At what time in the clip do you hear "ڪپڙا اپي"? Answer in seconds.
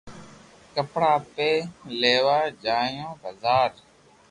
0.73-1.51